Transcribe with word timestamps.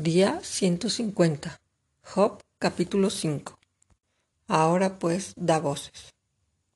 Día 0.00 0.38
150. 0.44 1.60
Job 2.04 2.40
capítulo 2.60 3.10
5. 3.10 3.58
Ahora 4.46 5.00
pues 5.00 5.32
da 5.34 5.58
voces. 5.58 6.14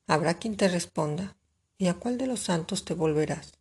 Habrá 0.07 0.33
quien 0.33 0.57
te 0.57 0.67
responda. 0.67 1.33
¿Y 1.77 1.87
a 1.87 1.93
cuál 1.93 2.17
de 2.17 2.27
los 2.27 2.41
santos 2.41 2.83
te 2.83 2.93
volverás? 2.93 3.53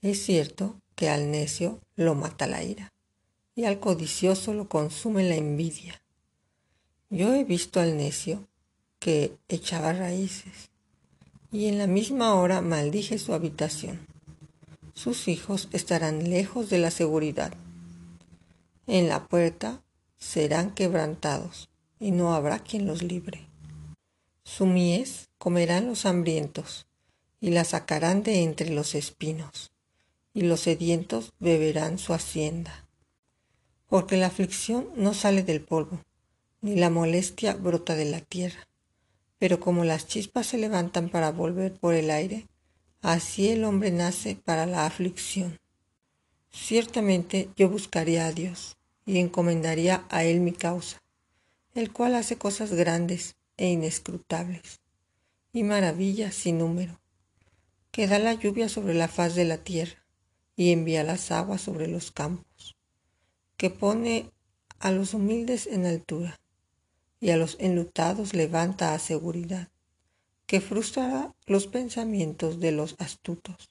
Es 0.00 0.24
cierto 0.24 0.76
que 0.94 1.10
al 1.10 1.30
necio 1.30 1.78
lo 1.94 2.14
mata 2.14 2.46
la 2.46 2.62
ira 2.62 2.90
y 3.54 3.64
al 3.64 3.80
codicioso 3.80 4.54
lo 4.54 4.66
consume 4.66 5.28
la 5.28 5.34
envidia. 5.34 6.00
Yo 7.10 7.34
he 7.34 7.44
visto 7.44 7.80
al 7.80 7.98
necio 7.98 8.48
que 8.98 9.36
echaba 9.50 9.92
raíces 9.92 10.70
y 11.52 11.66
en 11.66 11.76
la 11.76 11.86
misma 11.86 12.34
hora 12.34 12.62
maldije 12.62 13.18
su 13.18 13.34
habitación. 13.34 14.06
Sus 14.94 15.28
hijos 15.28 15.68
estarán 15.72 16.30
lejos 16.30 16.70
de 16.70 16.78
la 16.78 16.90
seguridad 16.90 17.52
en 18.86 19.08
la 19.08 19.28
puerta 19.28 19.82
serán 20.16 20.72
quebrantados, 20.72 21.68
y 21.98 22.10
no 22.12 22.34
habrá 22.34 22.58
quien 22.58 22.86
los 22.86 23.02
libre. 23.02 23.46
Su 24.42 24.66
mies 24.66 25.28
comerán 25.38 25.86
los 25.86 26.06
hambrientos, 26.06 26.86
y 27.40 27.50
la 27.50 27.64
sacarán 27.64 28.22
de 28.22 28.42
entre 28.42 28.70
los 28.70 28.94
espinos, 28.94 29.72
y 30.34 30.42
los 30.42 30.60
sedientos 30.60 31.32
beberán 31.38 31.98
su 31.98 32.14
hacienda. 32.14 32.86
Porque 33.86 34.16
la 34.16 34.26
aflicción 34.26 34.88
no 34.96 35.14
sale 35.14 35.42
del 35.42 35.60
polvo, 35.62 36.00
ni 36.60 36.76
la 36.76 36.90
molestia 36.90 37.54
brota 37.54 37.94
de 37.94 38.04
la 38.04 38.20
tierra. 38.20 38.68
Pero 39.38 39.58
como 39.58 39.84
las 39.84 40.06
chispas 40.06 40.46
se 40.46 40.58
levantan 40.58 41.08
para 41.08 41.32
volver 41.32 41.74
por 41.74 41.94
el 41.94 42.10
aire, 42.10 42.46
así 43.00 43.48
el 43.48 43.64
hombre 43.64 43.90
nace 43.90 44.36
para 44.36 44.66
la 44.66 44.84
aflicción. 44.86 45.58
Ciertamente 46.50 47.48
yo 47.56 47.68
buscaría 47.68 48.26
a 48.26 48.32
Dios 48.32 48.76
y 49.06 49.18
encomendaría 49.18 50.04
a 50.08 50.24
él 50.24 50.40
mi 50.40 50.52
causa, 50.52 50.98
el 51.74 51.92
cual 51.92 52.14
hace 52.16 52.36
cosas 52.36 52.72
grandes 52.72 53.36
e 53.56 53.68
inescrutables, 53.68 54.80
y 55.52 55.62
maravillas 55.62 56.34
sin 56.34 56.58
número, 56.58 57.00
que 57.92 58.06
da 58.06 58.18
la 58.18 58.34
lluvia 58.34 58.68
sobre 58.68 58.94
la 58.94 59.08
faz 59.08 59.34
de 59.34 59.44
la 59.44 59.58
tierra 59.58 60.04
y 60.56 60.72
envía 60.72 61.04
las 61.04 61.30
aguas 61.30 61.60
sobre 61.60 61.86
los 61.86 62.10
campos, 62.10 62.76
que 63.56 63.70
pone 63.70 64.30
a 64.78 64.90
los 64.90 65.14
humildes 65.14 65.66
en 65.66 65.86
altura 65.86 66.40
y 67.20 67.30
a 67.30 67.36
los 67.36 67.56
enlutados 67.60 68.34
levanta 68.34 68.94
a 68.94 68.98
seguridad, 68.98 69.68
que 70.46 70.60
frustra 70.60 71.34
los 71.46 71.66
pensamientos 71.66 72.60
de 72.60 72.72
los 72.72 72.96
astutos, 72.98 73.70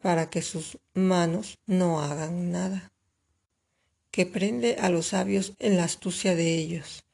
para 0.00 0.30
que 0.30 0.42
sus 0.42 0.78
manos 0.94 1.58
no 1.66 2.00
hagan 2.02 2.50
nada 2.52 2.92
que 4.16 4.24
prende 4.24 4.76
a 4.80 4.88
los 4.88 5.08
sabios 5.08 5.52
en 5.58 5.76
la 5.76 5.84
astucia 5.84 6.34
de 6.34 6.54
ellos 6.54 7.04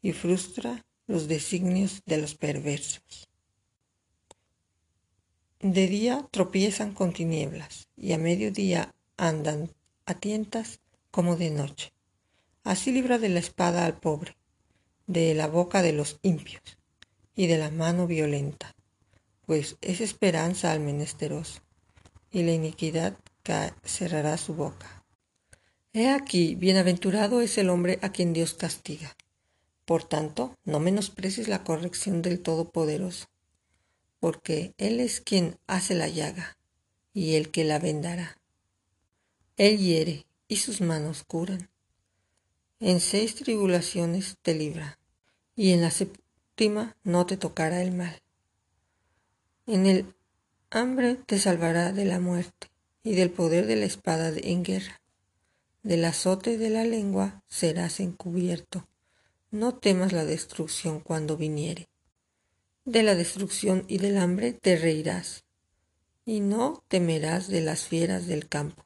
y 0.00 0.12
frustra 0.12 0.84
los 1.08 1.26
designios 1.26 2.02
de 2.06 2.18
los 2.18 2.36
perversos. 2.36 3.28
De 5.58 5.88
día 5.88 6.28
tropiezan 6.30 6.94
con 6.94 7.12
tinieblas 7.12 7.88
y 7.96 8.12
a 8.12 8.18
mediodía 8.18 8.94
andan 9.16 9.70
a 10.06 10.14
tientas 10.14 10.78
como 11.10 11.34
de 11.34 11.50
noche. 11.50 11.92
Así 12.62 12.92
libra 12.92 13.18
de 13.18 13.30
la 13.30 13.40
espada 13.40 13.84
al 13.84 13.98
pobre, 13.98 14.36
de 15.08 15.34
la 15.34 15.48
boca 15.48 15.82
de 15.82 15.92
los 15.92 16.20
impios 16.22 16.62
y 17.34 17.48
de 17.48 17.58
la 17.58 17.72
mano 17.72 18.06
violenta, 18.06 18.72
pues 19.46 19.78
es 19.80 20.00
esperanza 20.00 20.70
al 20.70 20.78
menesteroso, 20.78 21.61
y 22.32 22.42
la 22.42 22.52
iniquidad 22.52 23.16
cerrará 23.84 24.36
su 24.38 24.54
boca. 24.54 25.04
He 25.92 26.08
aquí, 26.08 26.54
bienaventurado 26.54 27.40
es 27.40 27.58
el 27.58 27.68
hombre 27.68 27.98
a 28.02 28.10
quien 28.10 28.32
Dios 28.32 28.54
castiga. 28.54 29.14
Por 29.84 30.04
tanto, 30.04 30.56
no 30.64 30.80
menosprecies 30.80 31.48
la 31.48 31.64
corrección 31.64 32.22
del 32.22 32.40
Todopoderoso, 32.40 33.26
porque 34.20 34.72
Él 34.78 35.00
es 35.00 35.20
quien 35.20 35.58
hace 35.66 35.94
la 35.94 36.08
llaga 36.08 36.56
y 37.12 37.34
el 37.34 37.50
que 37.50 37.64
la 37.64 37.78
vendará. 37.78 38.38
Él 39.56 39.78
hiere 39.78 40.24
y 40.48 40.56
sus 40.56 40.80
manos 40.80 41.24
curan. 41.24 41.68
En 42.80 43.00
seis 43.00 43.34
tribulaciones 43.34 44.36
te 44.40 44.54
libra, 44.54 44.98
y 45.54 45.72
en 45.72 45.82
la 45.82 45.90
séptima 45.90 46.96
no 47.04 47.26
te 47.26 47.36
tocará 47.36 47.82
el 47.82 47.92
mal. 47.92 48.22
En 49.66 49.86
el 49.86 50.14
hambre 50.72 51.14
te 51.14 51.38
salvará 51.38 51.92
de 51.92 52.04
la 52.04 52.18
muerte 52.18 52.68
y 53.04 53.14
del 53.14 53.30
poder 53.30 53.66
de 53.66 53.76
la 53.76 53.84
espada 53.84 54.32
en 54.34 54.64
guerra 54.64 55.02
del 55.82 56.04
azote 56.04 56.58
de 56.58 56.70
la 56.70 56.84
lengua 56.84 57.42
serás 57.48 57.98
encubierto. 57.98 58.86
No 59.50 59.74
temas 59.74 60.12
la 60.12 60.24
destrucción 60.24 61.00
cuando 61.00 61.36
viniere. 61.36 61.88
De 62.84 63.02
la 63.02 63.14
destrucción 63.14 63.84
y 63.88 63.98
del 63.98 64.18
hambre 64.18 64.52
te 64.52 64.76
reirás, 64.76 65.44
y 66.24 66.40
no 66.40 66.84
temerás 66.88 67.48
de 67.48 67.60
las 67.60 67.86
fieras 67.86 68.26
del 68.26 68.48
campo, 68.48 68.84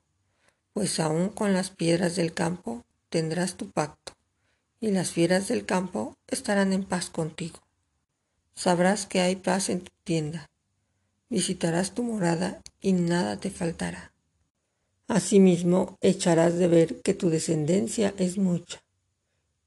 pues 0.72 0.98
aun 0.98 1.28
con 1.28 1.52
las 1.52 1.70
piedras 1.70 2.16
del 2.16 2.32
campo 2.32 2.84
tendrás 3.08 3.56
tu 3.56 3.70
pacto, 3.70 4.12
y 4.80 4.90
las 4.90 5.10
fieras 5.10 5.48
del 5.48 5.64
campo 5.64 6.16
estarán 6.26 6.72
en 6.72 6.84
paz 6.84 7.10
contigo. 7.10 7.60
Sabrás 8.54 9.06
que 9.06 9.20
hay 9.20 9.36
paz 9.36 9.68
en 9.68 9.82
tu 9.82 9.92
tienda, 10.02 10.50
visitarás 11.28 11.94
tu 11.94 12.02
morada 12.02 12.62
y 12.80 12.92
nada 12.92 13.38
te 13.38 13.50
faltará. 13.50 14.12
Asimismo, 15.08 15.98
echarás 16.00 16.56
de 16.58 16.68
ver 16.68 17.00
que 17.02 17.14
tu 17.14 17.30
descendencia 17.30 18.14
es 18.18 18.38
mucha, 18.38 18.82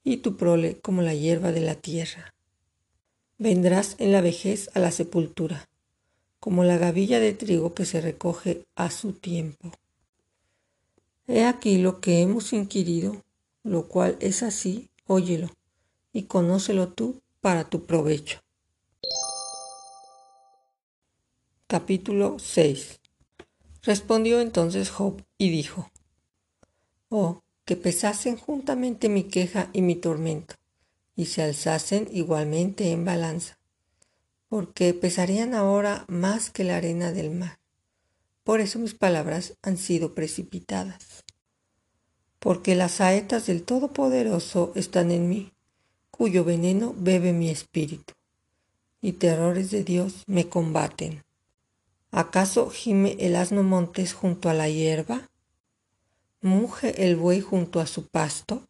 y 0.04 0.18
tu 0.18 0.36
prole 0.36 0.80
como 0.80 1.02
la 1.02 1.14
hierba 1.14 1.52
de 1.52 1.62
la 1.62 1.76
tierra. 1.76 2.34
Vendrás 3.38 3.96
en 4.00 4.12
la 4.12 4.22
vejez 4.22 4.70
a 4.74 4.80
la 4.80 4.92
sepultura, 4.92 5.70
como 6.40 6.64
la 6.64 6.78
gavilla 6.78 7.20
de 7.20 7.34
trigo 7.34 7.74
que 7.74 7.86
se 7.86 8.02
recoge 8.02 8.66
a 8.76 8.92
su 8.92 9.14
tiempo. 9.14 9.72
He 11.28 11.46
aquí 11.46 11.78
lo 11.78 12.02
que 12.02 12.22
hemos 12.22 12.54
inquirido, 12.54 13.24
lo 13.64 13.88
cual 13.88 14.18
es 14.20 14.44
así, 14.44 14.90
óyelo, 15.06 15.50
y 16.12 16.24
conócelo 16.24 16.90
tú 16.90 17.22
para 17.40 17.70
tu 17.70 17.86
provecho. 17.86 18.40
Capítulo 21.72 22.40
6 22.40 23.00
Respondió 23.84 24.42
entonces 24.42 24.90
Job 24.90 25.24
y 25.38 25.52
dijo, 25.52 25.92
Oh, 27.10 27.44
que 27.64 27.76
pesasen 27.76 28.38
juntamente 28.38 29.08
mi 29.08 29.26
queja 29.26 29.70
y 29.72 29.84
mi 29.84 29.96
tormento, 29.96 30.56
y 31.16 31.28
se 31.28 31.44
alzasen 31.44 32.10
igualmente 32.12 32.90
en 32.92 33.06
balanza, 33.06 33.60
porque 34.48 34.96
pesarían 34.96 35.54
ahora 35.54 36.06
más 36.08 36.50
que 36.50 36.64
la 36.64 36.78
arena 36.78 37.12
del 37.12 37.30
mar. 37.30 37.60
Por 38.44 38.62
eso 38.62 38.80
mis 38.80 38.96
palabras 38.96 39.54
han 39.62 39.78
sido 39.78 40.16
precipitadas. 40.16 41.24
Porque 42.40 42.74
las 42.74 42.94
saetas 42.94 43.46
del 43.46 43.62
Todopoderoso 43.62 44.72
están 44.74 45.12
en 45.12 45.30
mí, 45.30 45.52
cuyo 46.10 46.44
veneno 46.44 46.96
bebe 46.98 47.32
mi 47.32 47.52
espíritu, 47.52 48.16
y 49.02 49.12
terrores 49.12 49.70
de 49.70 49.84
Dios 49.84 50.24
me 50.26 50.50
combaten. 50.50 51.22
¿Acaso 52.12 52.72
gime 52.72 53.16
el 53.20 53.36
asno 53.36 53.62
montes 53.62 54.14
junto 54.14 54.50
a 54.50 54.54
la 54.56 54.68
hierba? 54.68 55.30
¿Muge 56.42 57.06
el 57.06 57.16
buey 57.16 57.40
junto 57.40 57.80
a 57.80 57.86
su 57.86 58.08
pasto? 58.08 58.68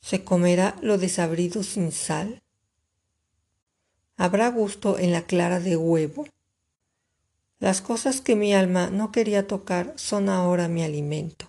¿Se 0.00 0.24
comerá 0.24 0.76
lo 0.82 0.98
desabrido 0.98 1.62
sin 1.62 1.92
sal? 1.92 2.42
¿Habrá 4.16 4.48
gusto 4.48 4.98
en 4.98 5.12
la 5.12 5.22
clara 5.22 5.60
de 5.60 5.76
huevo? 5.76 6.26
Las 7.60 7.82
cosas 7.82 8.20
que 8.20 8.34
mi 8.34 8.52
alma 8.52 8.90
no 8.90 9.12
quería 9.12 9.46
tocar 9.46 9.92
son 9.96 10.28
ahora 10.28 10.68
mi 10.68 10.82
alimento. 10.82 11.46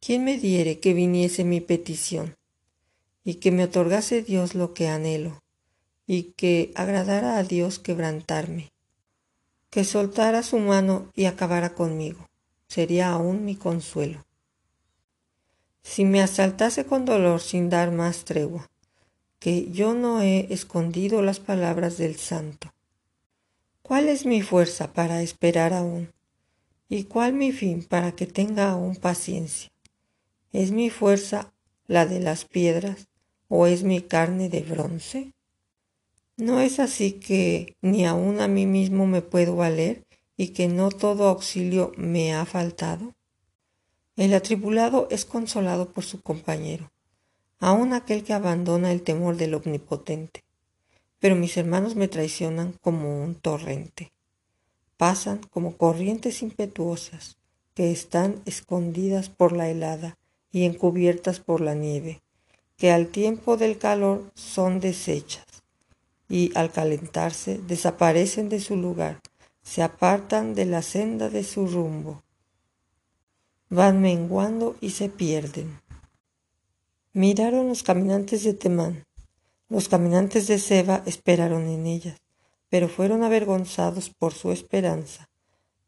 ¿Quién 0.00 0.24
me 0.24 0.38
diere 0.38 0.80
que 0.80 0.94
viniese 0.94 1.44
mi 1.44 1.60
petición 1.60 2.36
y 3.22 3.34
que 3.34 3.50
me 3.50 3.64
otorgase 3.64 4.22
Dios 4.22 4.54
lo 4.54 4.72
que 4.72 4.88
anhelo 4.88 5.42
y 6.06 6.32
que 6.36 6.72
agradara 6.74 7.36
a 7.36 7.42
Dios 7.42 7.78
quebrantarme? 7.78 8.75
Que 9.76 9.84
soltara 9.84 10.42
su 10.42 10.58
mano 10.58 11.12
y 11.14 11.26
acabara 11.26 11.74
conmigo. 11.74 12.30
Sería 12.66 13.10
aún 13.10 13.44
mi 13.44 13.56
consuelo. 13.56 14.24
Si 15.82 16.06
me 16.06 16.22
asaltase 16.22 16.86
con 16.86 17.04
dolor 17.04 17.42
sin 17.42 17.68
dar 17.68 17.90
más 17.90 18.24
tregua, 18.24 18.70
que 19.38 19.70
yo 19.70 19.92
no 19.92 20.22
he 20.22 20.50
escondido 20.50 21.20
las 21.20 21.40
palabras 21.40 21.98
del 21.98 22.16
santo. 22.16 22.72
¿Cuál 23.82 24.08
es 24.08 24.24
mi 24.24 24.40
fuerza 24.40 24.94
para 24.94 25.20
esperar 25.20 25.74
aún? 25.74 26.10
¿Y 26.88 27.04
cuál 27.04 27.34
mi 27.34 27.52
fin 27.52 27.84
para 27.84 28.12
que 28.12 28.24
tenga 28.24 28.70
aún 28.70 28.96
paciencia? 28.96 29.70
¿Es 30.54 30.70
mi 30.70 30.88
fuerza 30.88 31.52
la 31.86 32.06
de 32.06 32.20
las 32.20 32.46
piedras 32.46 33.08
o 33.48 33.66
es 33.66 33.82
mi 33.82 34.00
carne 34.00 34.48
de 34.48 34.62
bronce? 34.62 35.34
¿No 36.38 36.60
es 36.60 36.80
así 36.80 37.12
que 37.12 37.76
ni 37.80 38.04
aun 38.04 38.42
a 38.42 38.46
mí 38.46 38.66
mismo 38.66 39.06
me 39.06 39.22
puedo 39.22 39.56
valer 39.56 40.04
y 40.36 40.48
que 40.48 40.68
no 40.68 40.90
todo 40.90 41.28
auxilio 41.28 41.92
me 41.96 42.34
ha 42.34 42.44
faltado? 42.44 43.14
El 44.16 44.34
atribulado 44.34 45.08
es 45.10 45.24
consolado 45.24 45.94
por 45.94 46.04
su 46.04 46.20
compañero, 46.20 46.92
aun 47.58 47.94
aquel 47.94 48.22
que 48.22 48.34
abandona 48.34 48.92
el 48.92 49.00
temor 49.00 49.38
del 49.38 49.54
omnipotente. 49.54 50.44
Pero 51.20 51.36
mis 51.36 51.56
hermanos 51.56 51.96
me 51.96 52.06
traicionan 52.06 52.74
como 52.82 53.24
un 53.24 53.36
torrente. 53.36 54.12
Pasan 54.98 55.38
como 55.38 55.78
corrientes 55.78 56.42
impetuosas 56.42 57.38
que 57.72 57.90
están 57.90 58.42
escondidas 58.44 59.30
por 59.30 59.52
la 59.52 59.70
helada 59.70 60.18
y 60.52 60.64
encubiertas 60.64 61.40
por 61.40 61.62
la 61.62 61.74
nieve, 61.74 62.20
que 62.76 62.90
al 62.90 63.08
tiempo 63.08 63.56
del 63.56 63.78
calor 63.78 64.30
son 64.34 64.80
deshechas 64.80 65.45
y 66.28 66.56
al 66.56 66.72
calentarse 66.72 67.58
desaparecen 67.58 68.48
de 68.48 68.60
su 68.60 68.76
lugar, 68.76 69.20
se 69.62 69.82
apartan 69.82 70.54
de 70.54 70.64
la 70.64 70.82
senda 70.82 71.28
de 71.28 71.44
su 71.44 71.66
rumbo, 71.66 72.22
van 73.68 74.00
menguando 74.00 74.76
y 74.80 74.90
se 74.90 75.08
pierden. 75.08 75.80
Miraron 77.12 77.68
los 77.68 77.82
caminantes 77.82 78.44
de 78.44 78.54
Temán, 78.54 79.04
los 79.68 79.88
caminantes 79.88 80.46
de 80.46 80.58
Seba 80.58 81.02
esperaron 81.06 81.68
en 81.68 81.86
ellas, 81.86 82.20
pero 82.68 82.88
fueron 82.88 83.24
avergonzados 83.24 84.10
por 84.10 84.32
su 84.34 84.52
esperanza, 84.52 85.28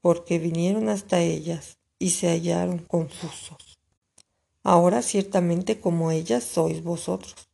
porque 0.01 0.39
vinieron 0.39 0.89
hasta 0.89 1.21
ellas 1.21 1.79
y 1.99 2.11
se 2.11 2.29
hallaron 2.29 2.79
confusos. 2.79 3.79
Ahora 4.63 5.03
ciertamente 5.03 5.81
como 5.81 6.11
ellas 6.11 6.45
sois 6.45 6.83
vosotros, 6.83 7.49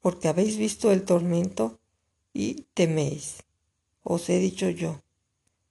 porque 0.00 0.28
habéis 0.28 0.56
visto 0.56 0.92
el 0.92 1.02
tormento 1.02 1.80
y 2.34 2.66
teméis. 2.74 3.44
Os 4.02 4.28
he 4.28 4.38
dicho 4.38 4.68
yo, 4.68 5.00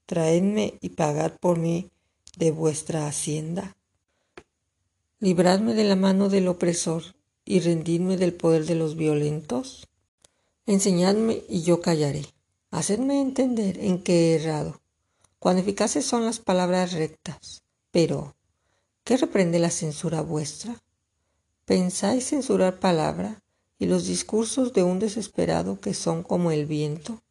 traedme 0.07 0.80
y 0.81 0.89
pagad 0.89 1.33
por 1.39 1.60
mí 1.60 1.92
de 2.38 2.50
vuestra 2.51 3.07
hacienda. 3.07 3.75
Libradme 5.19 5.75
de 5.75 5.83
la 5.83 5.95
mano 5.95 6.30
del 6.30 6.48
opresor 6.48 7.04
y 7.45 7.60
rendidme 7.60 8.18
del 8.18 8.33
poder 8.33 8.65
de 8.65 8.75
los 8.75 8.95
violentos. 8.95 9.88
Enseñadme 10.65 11.44
y 11.48 11.62
yo 11.62 11.81
callaré. 11.81 12.25
Hacedme 12.71 13.21
entender 13.21 13.77
en 13.77 14.01
qué 14.01 14.31
he 14.31 14.36
errado. 14.36 14.81
Cuán 15.38 15.60
eficaces 15.60 16.06
son 16.06 16.25
las 16.25 16.39
palabras 16.39 16.94
rectas. 16.94 17.63
Pero, 17.92 18.36
¿qué 19.04 19.18
reprende 19.18 19.60
la 19.60 19.69
censura 19.69 20.21
vuestra? 20.21 20.81
¿Pensáis 21.65 22.30
censurar 22.30 22.80
palabra 22.80 23.42
y 23.83 23.85
los 23.85 24.07
discursos 24.07 24.71
de 24.71 24.81
un 24.81 25.00
desesperado 25.00 25.80
que 25.81 25.94
son 25.94 26.24
como 26.24 26.51
el 26.51 26.65
viento? 26.65 27.21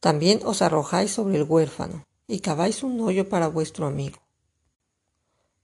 También 0.00 0.40
os 0.44 0.62
arrojáis 0.62 1.10
sobre 1.12 1.36
el 1.36 1.42
huérfano 1.42 2.06
y 2.26 2.40
caváis 2.40 2.82
un 2.82 2.98
hoyo 3.00 3.28
para 3.28 3.48
vuestro 3.48 3.86
amigo. 3.86 4.18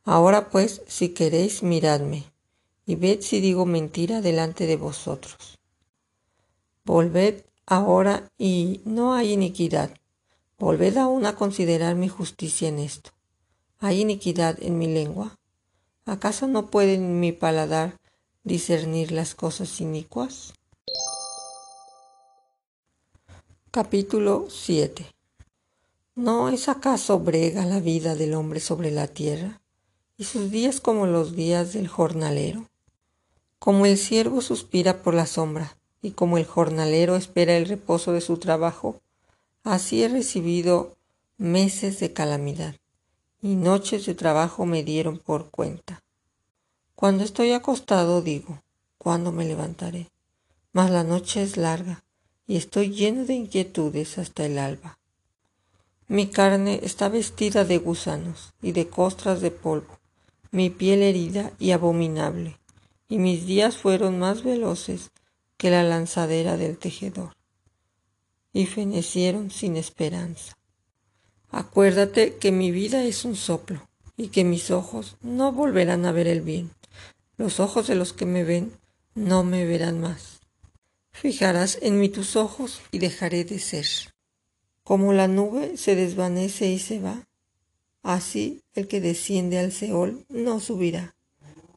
Ahora 0.05 0.51
pues, 0.51 0.83
si 0.87 1.09
queréis, 1.09 1.63
miradme, 1.63 2.25
y 2.85 2.97
ved 2.97 3.23
si 3.23 3.41
digo 3.41 3.65
mentira 3.65 4.21
delante 4.21 4.67
de 4.67 4.77
vosotros. 4.77 5.59
Volved 6.85 7.45
ahora 7.65 8.31
y 8.37 8.83
no 8.85 9.15
hay 9.15 9.33
iniquidad. 9.33 9.91
Volved 10.59 10.99
aún 10.99 11.25
a 11.25 11.35
considerar 11.35 11.95
mi 11.95 12.09
justicia 12.09 12.69
en 12.69 12.79
esto. 12.79 13.11
¿Hay 13.79 14.03
iniquidad 14.03 14.63
en 14.63 14.77
mi 14.77 14.87
lengua? 14.87 15.39
¿Acaso 16.05 16.47
no 16.47 16.67
puede 16.67 16.99
mi 16.99 17.33
paladar 17.33 17.99
discernir 18.45 19.11
las 19.11 19.35
cosas 19.35 19.81
inicuas? 19.81 20.53
Capítulo 23.71 24.47
7 24.51 25.07
¿No 26.15 26.51
es 26.51 26.69
acaso 26.69 27.19
brega 27.19 27.65
la 27.65 27.81
vida 27.81 28.15
del 28.15 28.35
hombre 28.35 28.61
sobre 28.61 28.91
la 28.91 29.09
tierra, 29.09 29.63
y 30.19 30.25
sus 30.25 30.51
días 30.51 30.81
como 30.81 31.07
los 31.07 31.35
días 31.35 31.73
del 31.73 31.89
jornalero? 31.89 32.69
Como 33.59 33.87
el 33.87 33.97
siervo 33.97 34.43
suspira 34.43 35.03
por 35.03 35.15
la 35.15 35.27
sombra, 35.27 35.79
y 36.03 36.11
como 36.11 36.37
el 36.37 36.45
jornalero 36.45 37.17
espera 37.17 37.57
el 37.57 37.67
reposo 37.67 38.13
de 38.13 38.21
su 38.21 38.37
trabajo, 38.37 39.01
así 39.63 40.05
he 40.05 40.09
recibido 40.09 40.95
meses 41.39 41.99
de 41.99 42.13
calamidad, 42.13 42.77
y 43.41 43.57
noches 43.57 44.05
de 44.05 44.15
trabajo 44.15 44.67
me 44.67 44.85
dieron 44.85 45.19
por 45.19 45.51
cuenta. 45.51 46.04
Cuando 47.05 47.23
estoy 47.23 47.53
acostado 47.53 48.23
digo, 48.23 48.63
¿cuándo 48.97 49.31
me 49.31 49.45
levantaré? 49.45 50.09
Mas 50.73 50.91
la 50.91 51.05
noche 51.05 51.43
es 51.43 51.59
larga 51.59 52.03
y 52.47 52.57
estoy 52.57 52.95
lleno 52.95 53.27
de 53.27 53.35
inquietudes 53.35 54.17
hasta 54.17 54.47
el 54.47 54.59
alba. 54.59 54.99
Mi 56.09 56.29
carne 56.29 56.81
está 56.83 57.11
vestida 57.11 57.67
de 57.67 57.77
gusanos 57.77 58.55
y 58.63 58.73
de 58.73 58.89
costras 58.89 59.43
de 59.43 59.51
polvo, 59.51 59.99
mi 60.51 60.71
piel 60.71 61.03
herida 61.03 61.53
y 61.59 61.73
abominable, 61.73 62.59
y 63.07 63.19
mis 63.19 63.45
días 63.45 63.77
fueron 63.77 64.19
más 64.19 64.43
veloces 64.43 65.11
que 65.59 65.69
la 65.69 65.83
lanzadera 65.83 66.57
del 66.57 66.79
tejedor, 66.79 67.37
y 68.55 68.65
fenecieron 68.65 69.51
sin 69.51 69.77
esperanza. 69.77 70.57
Acuérdate 71.51 72.37
que 72.37 72.51
mi 72.51 72.71
vida 72.71 73.05
es 73.05 73.27
un 73.27 73.37
soplo, 73.37 73.87
y 74.17 74.29
que 74.29 74.45
mis 74.45 74.71
ojos 74.71 75.19
no 75.21 75.53
volverán 75.53 76.07
a 76.07 76.13
ver 76.13 76.29
el 76.29 76.41
bien. 76.41 76.71
Los 77.37 77.59
ojos 77.59 77.89
de 77.89 77.97
los 77.97 78.13
que 78.13 78.27
me 78.27 78.45
ven 78.45 78.73
no 79.15 79.43
me 79.43 79.65
verán 79.65 80.01
más. 80.01 80.41
Fijarás 81.11 81.79
en 81.83 81.99
mí 81.99 82.09
tus 82.09 82.37
ojos 82.37 82.81
y 82.91 82.99
dejaré 82.99 83.45
de 83.45 83.59
ser. 83.59 83.87
Como 84.85 85.13
la 85.13 85.27
nube 85.27 85.77
se 85.77 85.97
desvanece 85.97 86.69
y 86.69 86.79
se 86.79 87.01
va, 87.01 87.27
así 88.03 88.63
el 88.75 88.87
que 88.87 89.01
desciende 89.01 89.59
al 89.59 89.73
Seol 89.73 90.25
no 90.29 90.61
subirá, 90.61 91.15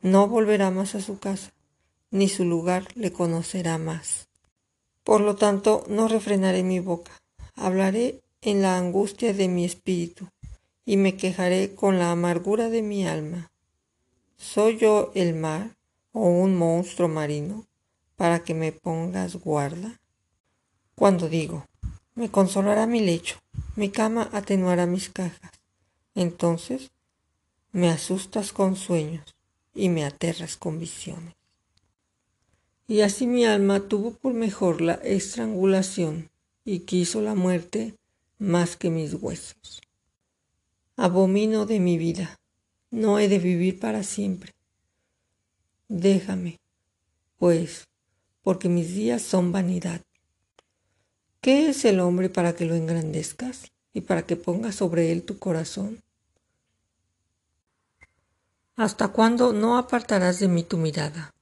no 0.02 0.28
volverá 0.28 0.72
más 0.72 0.94
a 0.94 1.02
su 1.02 1.18
casa, 1.18 1.54
ni 2.12 2.28
su 2.28 2.46
lugar 2.46 2.88
le 2.96 3.12
conocerá 3.12 3.78
más. 3.78 4.28
Por 5.04 5.22
lo 5.22 5.36
tanto, 5.36 5.86
no 5.88 6.08
refrenaré 6.08 6.64
mi 6.64 6.80
boca, 6.80 7.14
hablaré 7.56 8.22
en 8.42 8.62
la 8.62 8.78
angustia 8.78 9.34
de 9.34 9.48
mi 9.48 9.66
espíritu, 9.66 10.28
y 10.86 10.98
me 10.98 11.16
quejaré 11.16 11.74
con 11.76 11.98
la 11.98 12.12
amargura 12.12 12.70
de 12.70 12.82
mi 12.82 13.08
alma. 13.08 13.52
¿Soy 14.38 14.78
yo 14.78 15.12
el 15.16 15.34
mar 15.34 15.76
o 16.12 16.28
un 16.30 16.56
monstruo 16.56 17.08
marino 17.08 17.66
para 18.16 18.44
que 18.44 18.54
me 18.54 18.72
pongas 18.72 19.36
guarda? 19.36 20.00
Cuando 20.94 21.28
digo, 21.28 21.66
me 22.14 22.30
consolará 22.30 22.86
mi 22.86 23.00
lecho, 23.00 23.40
mi 23.76 23.90
cama 23.90 24.30
atenuará 24.32 24.86
mis 24.86 25.10
cajas, 25.10 25.52
entonces 26.14 26.92
me 27.72 27.90
asustas 27.90 28.54
con 28.54 28.76
sueños 28.76 29.36
y 29.74 29.90
me 29.90 30.06
aterras 30.06 30.56
con 30.56 30.80
visiones. 30.80 31.34
Y 32.88 33.02
así 33.02 33.26
mi 33.26 33.44
alma 33.44 33.88
tuvo 33.88 34.12
por 34.12 34.36
mejor 34.36 34.82
la 34.82 34.94
estrangulación 34.94 36.30
y 36.64 36.82
quiso 36.82 37.22
la 37.22 37.34
muerte 37.34 37.96
más 38.38 38.78
que 38.78 38.92
mis 38.92 39.16
huesos. 39.16 39.82
Abomino 40.96 41.66
de 41.66 41.80
mi 41.80 41.98
vida 41.98 42.40
no 42.92 43.20
he 43.20 43.28
de 43.28 43.40
vivir 43.40 43.80
para 43.80 44.04
siempre. 44.04 44.54
Déjame, 45.90 46.60
pues, 47.38 47.88
porque 48.42 48.70
mis 48.70 48.94
días 48.94 49.22
son 49.22 49.52
vanidad. 49.52 50.02
¿Qué 51.42 51.70
es 51.70 51.86
el 51.86 52.00
hombre 52.00 52.30
para 52.30 52.56
que 52.56 52.66
lo 52.66 52.76
engrandezcas 52.76 53.72
y 53.94 54.02
para 54.02 54.26
que 54.26 54.36
pongas 54.36 54.76
sobre 54.76 55.12
él 55.12 55.24
tu 55.24 55.40
corazón? 55.40 56.02
¿Hasta 58.76 59.08
cuándo 59.08 59.54
no 59.54 59.78
apartarás 59.78 60.40
de 60.40 60.48
mí 60.48 60.64
tu 60.64 60.78
mirada 60.78 61.34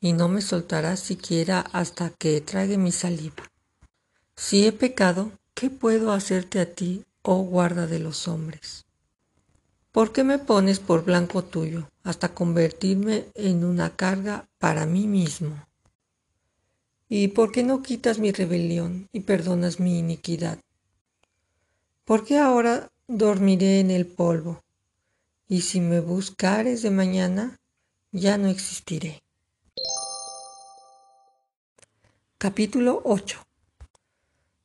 y 0.00 0.12
no 0.12 0.28
me 0.28 0.42
soltarás 0.42 1.00
siquiera 1.00 1.60
hasta 1.60 2.10
que 2.10 2.40
trague 2.40 2.76
mi 2.76 2.92
saliva? 2.92 3.50
Si 4.36 4.66
he 4.66 4.72
pecado, 4.72 5.32
¿qué 5.54 5.70
puedo 5.70 6.12
hacerte 6.12 6.60
a 6.60 6.74
ti, 6.74 7.04
oh 7.22 7.42
guarda 7.42 7.86
de 7.86 7.98
los 7.98 8.28
hombres? 8.28 8.84
¿Por 9.92 10.10
qué 10.14 10.24
me 10.24 10.38
pones 10.38 10.80
por 10.80 11.04
blanco 11.04 11.44
tuyo 11.44 11.90
hasta 12.02 12.32
convertirme 12.32 13.26
en 13.34 13.62
una 13.62 13.94
carga 13.94 14.48
para 14.58 14.86
mí 14.86 15.06
mismo? 15.06 15.66
¿Y 17.10 17.28
por 17.28 17.52
qué 17.52 17.62
no 17.62 17.82
quitas 17.82 18.18
mi 18.18 18.32
rebelión 18.32 19.06
y 19.12 19.20
perdonas 19.20 19.80
mi 19.80 19.98
iniquidad? 19.98 20.58
¿Por 22.06 22.24
qué 22.24 22.38
ahora 22.38 22.90
dormiré 23.06 23.80
en 23.80 23.90
el 23.90 24.06
polvo? 24.06 24.62
Y 25.46 25.60
si 25.60 25.82
me 25.82 26.00
buscares 26.00 26.80
de 26.80 26.90
mañana, 26.90 27.60
ya 28.12 28.38
no 28.38 28.48
existiré. 28.48 29.22
Capítulo 32.38 33.02
8 33.04 33.42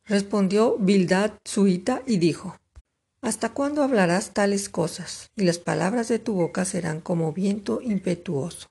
Respondió 0.06 0.78
Bildad 0.78 1.34
suita 1.44 2.02
y 2.08 2.16
dijo, 2.16 2.56
¿Hasta 3.22 3.50
cuándo 3.50 3.82
hablarás 3.82 4.34
tales 4.34 4.70
cosas, 4.70 5.32
y 5.36 5.44
las 5.44 5.58
palabras 5.58 6.08
de 6.08 6.20
tu 6.20 6.34
boca 6.34 6.66
serán 6.66 7.02
como 7.02 7.34
viento 7.34 7.82
impetuoso? 7.82 8.70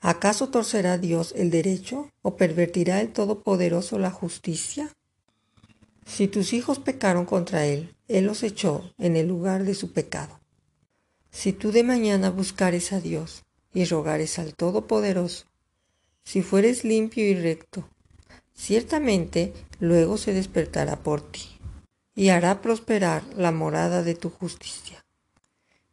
¿Acaso 0.00 0.48
torcerá 0.48 0.96
Dios 0.96 1.34
el 1.36 1.50
derecho 1.50 2.10
o 2.22 2.36
pervertirá 2.36 3.00
el 3.02 3.12
Todopoderoso 3.12 3.98
la 3.98 4.10
justicia? 4.10 4.90
Si 6.06 6.26
tus 6.26 6.54
hijos 6.54 6.78
pecaron 6.78 7.26
contra 7.26 7.66
Él, 7.66 7.94
Él 8.08 8.24
los 8.24 8.42
echó 8.42 8.92
en 8.98 9.14
el 9.14 9.28
lugar 9.28 9.64
de 9.64 9.74
su 9.74 9.92
pecado. 9.92 10.40
Si 11.30 11.52
tú 11.52 11.70
de 11.70 11.82
mañana 11.82 12.30
buscares 12.30 12.92
a 12.92 13.00
Dios 13.00 13.44
y 13.74 13.84
rogares 13.84 14.38
al 14.38 14.54
Todopoderoso, 14.54 15.46
si 16.24 16.42
fueres 16.42 16.84
limpio 16.84 17.28
y 17.28 17.34
recto, 17.34 17.88
ciertamente 18.54 19.52
luego 19.80 20.16
se 20.16 20.32
despertará 20.32 21.02
por 21.02 21.20
ti 21.20 21.53
y 22.14 22.28
hará 22.28 22.62
prosperar 22.62 23.24
la 23.36 23.52
morada 23.52 24.02
de 24.02 24.14
tu 24.14 24.30
justicia. 24.30 25.04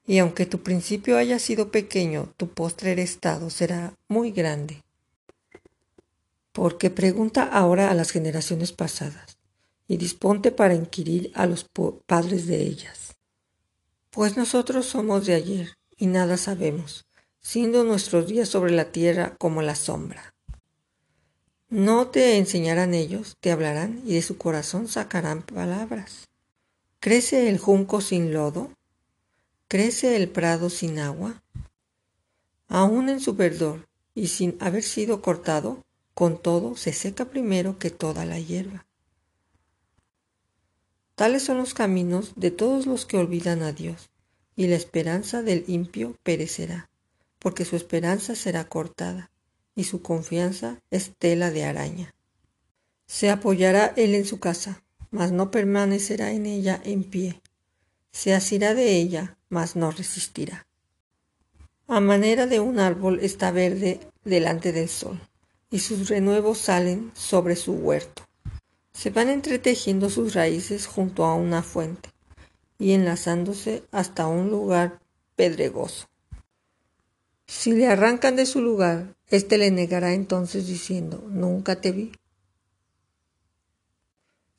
Y 0.05 0.17
aunque 0.17 0.45
tu 0.45 0.63
principio 0.63 1.17
haya 1.17 1.39
sido 1.39 1.71
pequeño, 1.71 2.33
tu 2.37 2.49
postrer 2.49 2.99
estado 2.99 3.49
será 3.49 3.93
muy 4.07 4.31
grande. 4.31 4.83
Porque 6.51 6.89
pregunta 6.89 7.43
ahora 7.43 7.91
a 7.91 7.93
las 7.93 8.11
generaciones 8.11 8.71
pasadas, 8.71 9.37
y 9.87 9.97
disponte 9.97 10.51
para 10.51 10.75
inquirir 10.75 11.31
a 11.33 11.45
los 11.45 11.65
padres 12.05 12.47
de 12.47 12.61
ellas 12.61 13.11
pues 14.11 14.35
nosotros 14.35 14.87
somos 14.87 15.25
de 15.25 15.35
ayer 15.35 15.77
y 15.95 16.07
nada 16.07 16.35
sabemos, 16.35 17.05
siendo 17.39 17.85
nuestros 17.85 18.27
días 18.27 18.49
sobre 18.49 18.73
la 18.73 18.91
tierra 18.91 19.37
como 19.37 19.61
la 19.61 19.75
sombra. 19.75 20.35
No 21.71 22.07
te 22.07 22.35
enseñarán 22.35 22.93
ellos, 22.93 23.37
te 23.39 23.49
hablarán 23.49 24.01
y 24.05 24.15
de 24.15 24.21
su 24.21 24.37
corazón 24.37 24.89
sacarán 24.89 25.41
palabras. 25.41 26.27
¿Crece 26.99 27.47
el 27.47 27.59
junco 27.59 28.01
sin 28.01 28.33
lodo? 28.33 28.71
¿Crece 29.69 30.17
el 30.17 30.27
prado 30.27 30.69
sin 30.69 30.99
agua? 30.99 31.41
Aún 32.67 33.07
en 33.07 33.21
su 33.21 33.35
verdor 33.35 33.87
y 34.13 34.27
sin 34.27 34.57
haber 34.59 34.83
sido 34.83 35.21
cortado, 35.21 35.81
con 36.13 36.41
todo 36.41 36.75
se 36.75 36.91
seca 36.91 37.29
primero 37.29 37.79
que 37.79 37.89
toda 37.89 38.25
la 38.25 38.37
hierba. 38.37 38.85
Tales 41.15 41.43
son 41.43 41.57
los 41.57 41.73
caminos 41.73 42.33
de 42.35 42.51
todos 42.51 42.85
los 42.85 43.05
que 43.05 43.17
olvidan 43.17 43.63
a 43.63 43.71
Dios, 43.71 44.09
y 44.57 44.67
la 44.67 44.75
esperanza 44.75 45.41
del 45.41 45.63
impío 45.67 46.17
perecerá, 46.21 46.89
porque 47.39 47.63
su 47.63 47.77
esperanza 47.77 48.35
será 48.35 48.67
cortada, 48.67 49.31
y 49.75 49.85
su 49.85 50.01
confianza 50.01 50.81
es 50.91 51.11
tela 51.17 51.51
de 51.51 51.63
araña. 51.63 52.13
Se 53.05 53.29
apoyará 53.29 53.93
él 53.97 54.15
en 54.15 54.25
su 54.25 54.39
casa, 54.39 54.83
mas 55.09 55.31
no 55.31 55.51
permanecerá 55.51 56.31
en 56.31 56.45
ella 56.45 56.81
en 56.83 57.03
pie. 57.03 57.41
Se 58.11 58.33
asirá 58.33 58.73
de 58.73 58.95
ella, 58.95 59.37
mas 59.49 59.75
no 59.75 59.91
resistirá. 59.91 60.65
A 61.87 61.99
manera 61.99 62.47
de 62.47 62.59
un 62.59 62.79
árbol 62.79 63.19
está 63.21 63.51
verde 63.51 63.99
delante 64.23 64.71
del 64.71 64.87
sol, 64.87 65.19
y 65.69 65.79
sus 65.79 66.07
renuevos 66.07 66.57
salen 66.57 67.11
sobre 67.13 67.55
su 67.55 67.73
huerto. 67.73 68.23
Se 68.93 69.09
van 69.09 69.29
entretejiendo 69.29 70.09
sus 70.09 70.33
raíces 70.33 70.85
junto 70.85 71.25
a 71.25 71.35
una 71.35 71.63
fuente 71.63 72.09
y 72.77 72.93
enlazándose 72.93 73.83
hasta 73.91 74.27
un 74.27 74.49
lugar 74.49 74.99
pedregoso. 75.35 76.07
Si 77.45 77.73
le 77.73 77.87
arrancan 77.87 78.35
de 78.35 78.45
su 78.45 78.61
lugar, 78.61 79.15
éste 79.31 79.57
le 79.57 79.71
negará 79.71 80.13
entonces 80.13 80.67
diciendo, 80.67 81.23
nunca 81.29 81.81
te 81.81 81.91
vi. 81.91 82.11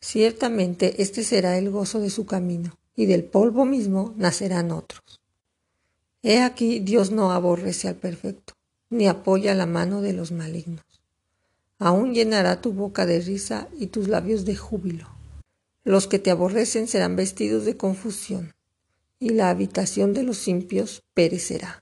Ciertamente 0.01 1.01
este 1.01 1.23
será 1.23 1.57
el 1.59 1.71
gozo 1.71 2.01
de 2.01 2.11
su 2.11 2.27
camino, 2.27 2.77
y 2.97 3.07
del 3.07 3.25
polvo 3.25 3.65
mismo 3.65 4.15
nacerán 4.17 4.73
otros. 4.73 5.21
He 6.23 6.41
aquí 6.41 6.81
Dios 6.81 7.11
no 7.13 7.33
aborrece 7.33 7.89
al 7.89 7.97
perfecto, 7.97 8.55
ni 8.91 9.07
apoya 9.07 9.55
la 9.55 9.67
mano 9.67 10.03
de 10.03 10.13
los 10.13 10.33
malignos 10.33 10.85
aún 11.83 12.15
llenará 12.15 12.61
tu 12.61 12.73
boca 12.73 13.07
de 13.07 13.21
risa 13.21 13.69
y 13.77 13.89
tus 13.89 14.07
labios 14.07 14.45
de 14.45 14.55
júbilo. 14.55 15.09
Los 15.83 16.07
que 16.07 16.21
te 16.21 16.31
aborrecen 16.31 16.87
serán 16.87 17.17
vestidos 17.17 17.65
de 17.65 17.77
confusión, 17.77 18.55
y 19.19 19.31
la 19.31 19.51
habitación 19.51 20.15
de 20.15 20.23
los 20.23 20.47
impios 20.47 21.03
perecerá. 21.13 21.82